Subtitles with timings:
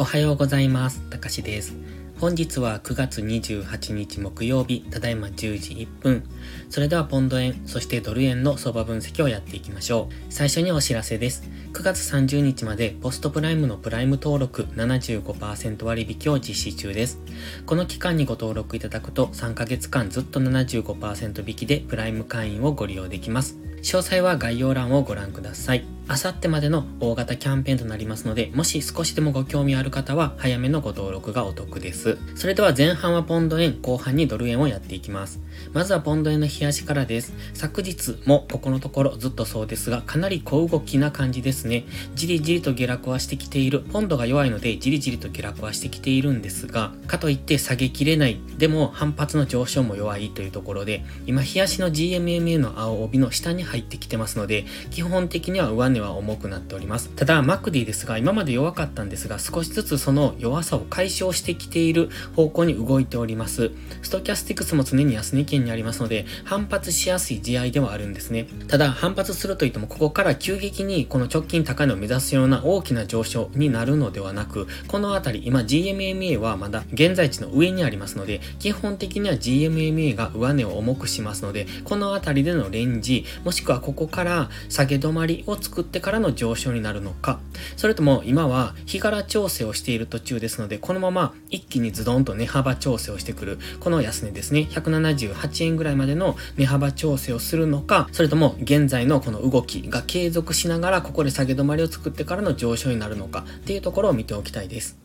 [0.00, 1.00] おはようございます。
[1.10, 1.74] たかしです。
[2.20, 6.22] 本日は9月28日木曜日、ただいま10時1分。
[6.70, 10.32] それではポンド円、そしてドル円の相場分析をやっていきましょう。
[10.32, 11.42] 最初にお知らせです。
[11.72, 17.18] 9月30日までポストプライムのプライム登録75%割引を実施中です。
[17.66, 23.56] この期間にご登録いただくと3ヶ月間ずっと75%引きでプライム会員をご利用できます。
[23.82, 25.84] 詳細は概要欄をご覧ください。
[26.10, 32.16] あさってまでの大型キャンペーンとなりますので、もし少しでもご興味ある方は早めのご登録がお得です。
[32.34, 35.38] それでは前半はポンド円、後半にドル円をやっていきます。
[35.74, 37.34] まずはポンド円の冷やしからです。
[37.52, 41.84] 昨日もここのところずっとそうですが、かなり小動きな感じですね。
[42.14, 43.80] じりじりと下落はしてきている。
[43.80, 48.40] ポンドが弱いので、じりじりと下落はしてきているんですが、かといって下げきれない。
[48.56, 57.10] でも反発の上昇も弱いというところで、今冷やしの GMMA の青帯の下に入ってきてますので、基本的には上値は重くなっております。
[57.10, 63.70] ただ、マクディですが、今まで弱かったんですが、少しずつその弱さを解消してきている方向に動いております。
[64.02, 68.46] ストキャスティクスも常に安値圏にありますので、反発しやすい地合いではあるんですね。
[68.68, 87.40] ただ、反発するといっても、ここから急激にこの直近高値を目指すような大きな上昇になるのではなく、このあたり、今 GMMA はまだ現在地の上にありますので、基本的には GMMA が上値を重くしますので、このあたりでのレンジ、もししくはここから下げ止まりを作ってからの上昇になるのか、
[87.76, 104.98] それとも今は日柄調整をしている途中ですので、このまま一気にズドンと値幅調整をしてくる、この安値ですね、178円ぐらいまでの値幅調整をするのか、それとも現在のこの動きが継続しながらここで下げ止まりを作ってからの上昇になるのかっていうところを見ておきたいです。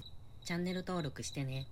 [0.46, 1.68] チャンネル登録してね。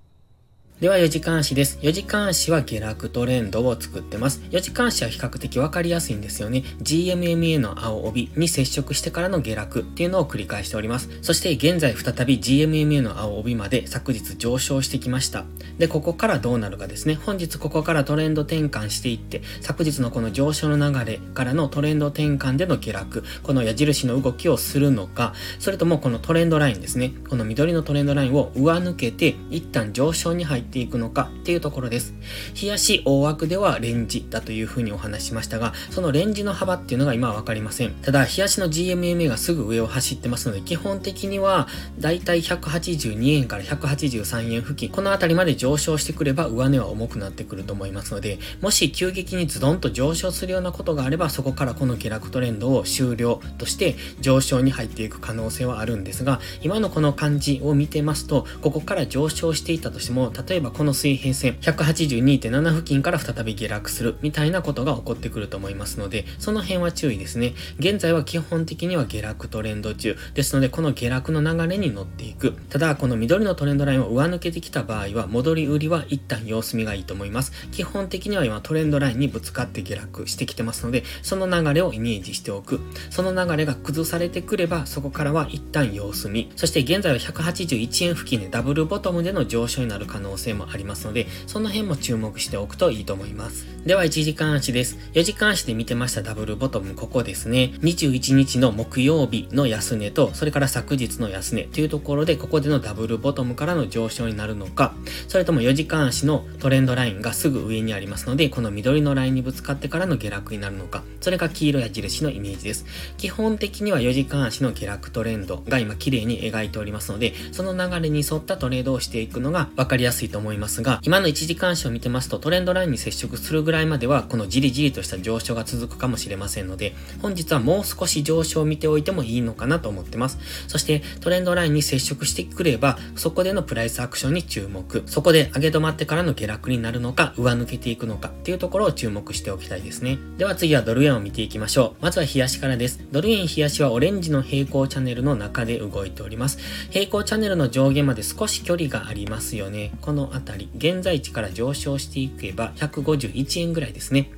[0.80, 1.78] では4時間足です。
[1.84, 4.42] 4時間足は下落トレンドを作ってます。
[4.50, 6.64] 4時間足は比較的わかりやすいんですよね。
[6.82, 11.10] GMMA の青帯に接触してからの下落っていうのを繰り返しております。
[11.22, 15.46] そして現在再び GMMA の青帯まで昨日上昇してきました。
[15.78, 17.14] で、ここからどうなるかですね。
[17.14, 27.14] 本日ここからトレンド転換していって、昨日のこの上昇の流れからのトレンド転換での下落、この矢印の動きをするのか、それともこのトレンドラインですね。
[27.30, 32.14] この緑のトレンドラインを上抜けて、一旦上昇に入っていくのかっていうところです。
[32.62, 37.92] 冷やし大枠ではレンジだというふうにお話ししましたが、そのレンジの幅っていうのが今はわかりません。
[38.02, 41.68] ただ、冷やしの GMMA がすぐ上を走ってますので、基本的には
[42.00, 67.54] だいたい182円から183円付近、この辺りまで上昇してくれば上値は重くなってくると思いますので、もし急激にズドンと上昇するようなことがあれば、そこからこの下落トレンドを終了として上昇に入っていく可能性はあるんですが、今のこの感じを見てますと、ここから上昇していたとしても、例えば例えばこの水平線182.7付近から再び下落するみたいなことが起こってくると思いますので、その辺は注意ですね。
[67.80, 72.52] 現在は基本的には下落トレンド中ですので、この下落の流れに乗っていく。
[72.68, 77.54] ただ、この緑のトレンドラインを上抜けてきた場合は、戻り売りは一旦様子見がいいと思います。
[77.72, 82.82] 基本的には今トレンドラインにぶつかって下落してきてますので、その流れをイメージしておく。
[83.10, 86.52] その流れが崩されてくれば、そこからは一旦様子見。
[86.58, 93.66] そして現在は181円付近でダブルボトムでの上昇になる可能性性もありますので、その辺も注目しておくといいと思います。
[93.86, 94.98] では、1時間足です。
[95.14, 97.74] 4時間足で見てましたダブルボトム、ここですね。
[97.82, 104.94] 21日の木曜日の安値と、それから昨日の安値というところで、ここでのダブルボトムからの上昇になるのか、
[105.28, 112.86] それとも4時間足のトレンドラインがすぐ上にありますので、この緑のラインにぶつかってからの下落になるのか、それが黄色矢印のイメージです。
[113.18, 130.40] 基本的には4時間足の下落トレンドが今綺麗に描いておりますので、その流れに沿ったトレードをしていくのが分かりやすいと思いますが、今の1時間足を見てますとトレンドラインに接触するぐらいまではこのじりじりとした上昇が続くかもしれませんので、本日はもう少し上昇を見ておいてもいいのかなと思ってます。
[130.68, 135.04] そしてトレンドラインに接触してくれば、そこでのプライスアクションに注目。
[135.06, 140.18] そこで上げ止まってからの下落になるのか、上抜けていくのかっていうところを注目しておきたいですね。
[140.38, 142.04] では次はドル円を見ていきましょう。
[142.04, 143.00] まずは冷やしからです。
[143.12, 146.60] ドル円冷やしはオレンジの平行チャンネルの中で動いております。
[146.90, 149.92] 平行チャンネルの上限まで少し距離がありますよね。
[150.02, 150.70] このあたり。
[150.76, 154.32] 現在地から上昇していけば151円ぐらいですね。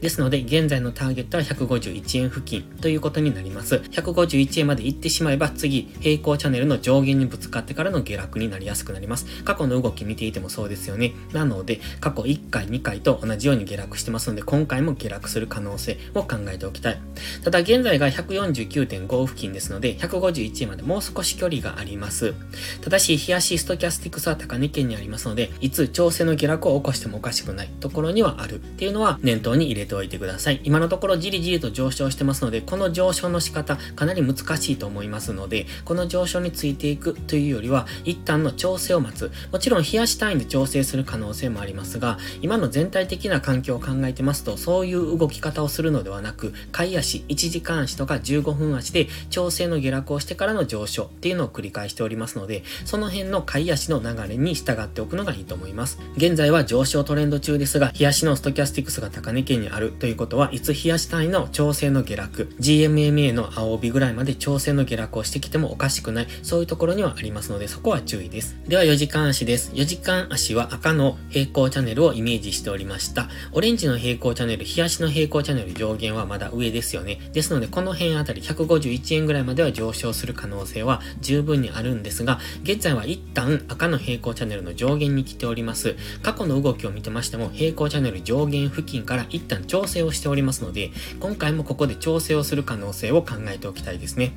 [0.00, 3.76] ですので、現在のターゲットは151円付近ということになります。
[3.76, 9.26] 151円まで行ってしまえば次、平行チャンネルの上限にぶつかってからの下落になりやすくなります。
[9.44, 11.12] 過去の動き見ていてもそうですよね。
[11.32, 17.00] なので、過去1回、2回と同じように下落してますので、今回も下落する可能性を考えておきたい。
[17.44, 22.34] ただ、現在が149.5付近ですので、151円までもう少し距離があります。
[22.80, 30.60] ただし、冷やしストキャスティクスは高値圏にありますので、いつ調整の下落を起こしてもおかしくないところにはあるっていうのは念頭に入れておいてください。
[30.64, 39.30] 今のところじりじりと上昇してますので、この上昇の仕方かなり難しいと思いますので、この上昇についていくというよりは、一旦の調整を待つ。
[39.52, 55.98] もちろん冷やし単位で調整する可能性もありますが、今の全体的な環境を考えてますと、そういう動き方をするのではなく、買い足、1時間足とか15分足で調整の下落をしてからの上昇っていうのを繰り返しておりますので、その辺の買い足の流れに従っておくのがいいと思います。
[56.16, 68.56] 現在は上昇トレンド中ですが、冷やしのストキャスティクスが高値圏にあるということは、いつ冷やし単位の調整の下落、GMMA の青帯ぐらいまで調整の下落をしてきてもおかしくない、そういうところにはありますので、そこは注意です。
[68.66, 69.72] では4時間足です。
[69.74, 73.28] 4時間足は赤の平行チャンネルをイメージしておりました。
[73.52, 77.18] オレンジの平行チャンネル、冷やしの平行チャンネル上限はまだ上ですよね。
[77.32, 85.96] ですので、この辺あたり151円ぐらいまでは上昇する可能性は十分にあるんですが、現在は一旦赤の平行チャンネルの上限に来ております。
[86.22, 90.90] 過去の動きを見てましても、平行チャンネル上限付近から一旦調整をしておりますので、
[91.20, 94.32] 今回もここで調整をする可能性を考えておきたいですね。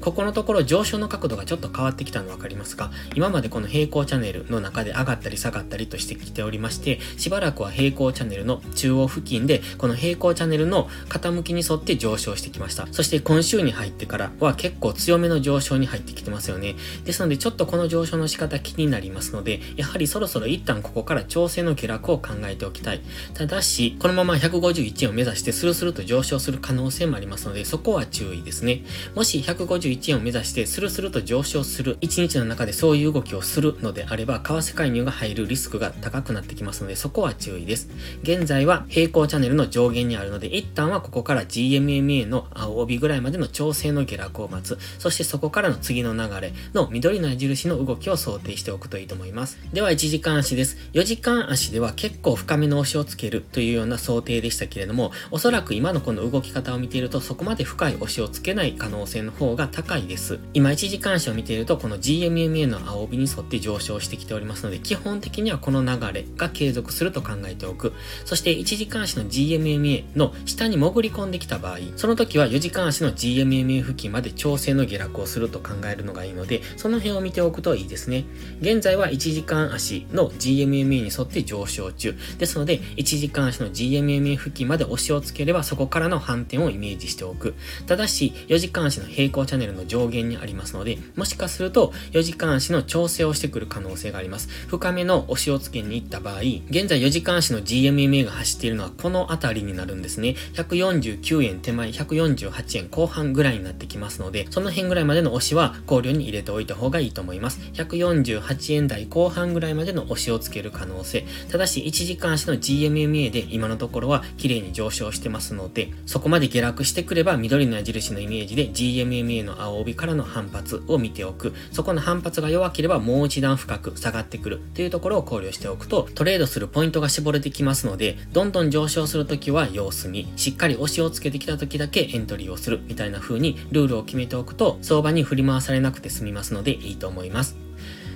[0.00, 2.90] ここのところ上昇の角度がちょっと変わってきたの分かりますか？
[3.14, 12.86] 今までこの平行チャンネルの中で上がったり下がったりとしてきておりまして、しばらくは平行チャンネルの中央付近で、この平行チャンネルの傾きに沿って上昇してきました。
[12.92, 16.74] そして今週に入ってからは結構強めの上昇に入ってきてますよね。
[17.04, 23.00] ですのでちょっとこの上昇の仕方気になりますので、やはりそろそろ一旦ここから調整の下落を考えておきたい。
[23.32, 28.82] ただし、このまま151円を目指してスルスルと上昇する可能性もありますので、そこは注意ですね。
[29.14, 37.88] もし151円を目指してスルスルと上昇する1日の中でそういう動きをするのであれば、為替介入が入るリスクが高くなってきますので、そこは注意です。
[38.24, 44.76] 現在は平行チャンネルの上限にあるので、一旦はここから GMMA の青帯ぐらいまでの調整の下落を待つ。
[44.98, 49.58] そしてそこからの次の流れの緑の矢印の動きを想定しておくといいと思います。
[49.72, 50.76] では1時間足です。
[50.92, 60.38] 4時間足では結構深めの押しをつけるというような想定でしたけれども、おそらく今のこの動き方を見ているとそこまで深い押しをつけない可能性の方が高いです。
[60.54, 67.92] 今1時間足を見ているとこの GMMA の青帯に沿って上昇してきておりますので、基本的にはこの流れが継続すると考えておく。
[68.24, 78.24] そして1時間足の GMMA の下に潜り込んできた場合、その時は4時間足の GMMA 付近まで調整の下落をすると考えるのがいいので、その辺を見ておくといいですね。
[78.60, 79.79] 現在は1時間足
[80.12, 82.14] の GMMA に沿って上昇中。
[82.38, 87.54] ですので、1時間足の GMMA 付近まで押しをつければそこからの反転をイメージしておく。
[87.86, 94.48] ただし、4時間足の平行チャンネルの上限にありますので、もしかすると4時間足の調整をしてくる可能性があります。
[94.68, 96.40] 深めの押しをつけに行った場合、
[96.70, 100.36] 現在4時間足の GMMA が走っているのはこの辺りになるんですね。
[100.54, 107.60] 149円手前、148円後半ぐらいになってきますので、その辺ぐらいまでの押しは考慮に入れておいた方がいいと思います。
[107.74, 111.24] 148円台後半ぐらいまでの押しをつける可能性。
[111.50, 121.54] ただし、1時間足の GMMA で今のところは綺麗に上昇してますので、そこまで下落してくれば緑の矢印のイメージで GMMA の青帯からの反発を見ておく。
[121.72, 137.69] そこの反発が弱ければもう一段深く下がってくるというところを考慮しておくと、トレードするポイントが絞れてきますので、どんどん上昇するときは様子見、しっかり押しをつけてきたときだけエントリーをするみたいな風にルールを決めておくと、相場に振り回されなくて済みますのでいいと思います。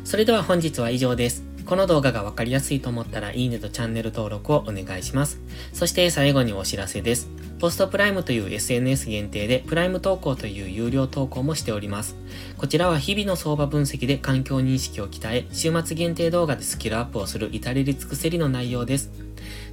[0.04, 1.42] それでは本日は以上です。
[1.64, 5.40] この動画がわかりやすいと思ったらいいねとチャンネル登録をお願いします。
[5.72, 7.30] そして最後にお知らせです。
[7.58, 12.16] ポストプライムという SNS 限定でプライム投稿という有料投稿もしております。
[12.58, 19.10] こちらは日々の相場分析で環境認識を鍛え、週末限定動画でスキルアップをする至れり尽くせりの内容です。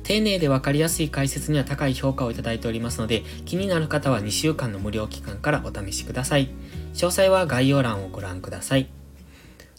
[0.03, 6.49] 丁寧でわかりやすい解説には高い評価をいただいておりますので、気になる方は2週間の無料期間からお試しください。
[6.93, 9.00] 詳細は概要欄をご覧ください。